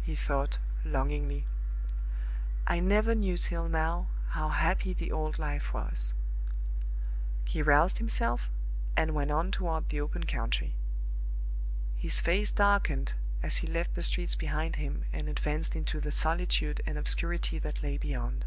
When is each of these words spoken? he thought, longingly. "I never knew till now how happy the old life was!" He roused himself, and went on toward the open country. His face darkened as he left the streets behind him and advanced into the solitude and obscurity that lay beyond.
he 0.00 0.16
thought, 0.16 0.56
longingly. 0.82 1.44
"I 2.66 2.80
never 2.80 3.14
knew 3.14 3.36
till 3.36 3.68
now 3.68 4.08
how 4.28 4.48
happy 4.48 4.94
the 4.94 5.12
old 5.12 5.38
life 5.38 5.74
was!" 5.74 6.14
He 7.44 7.60
roused 7.60 7.98
himself, 7.98 8.48
and 8.96 9.14
went 9.14 9.30
on 9.30 9.50
toward 9.50 9.90
the 9.90 10.00
open 10.00 10.24
country. 10.24 10.74
His 11.98 12.18
face 12.18 12.50
darkened 12.50 13.12
as 13.42 13.58
he 13.58 13.66
left 13.66 13.92
the 13.92 14.02
streets 14.02 14.34
behind 14.34 14.76
him 14.76 15.04
and 15.12 15.28
advanced 15.28 15.76
into 15.76 16.00
the 16.00 16.10
solitude 16.10 16.80
and 16.86 16.96
obscurity 16.96 17.58
that 17.58 17.82
lay 17.82 17.98
beyond. 17.98 18.46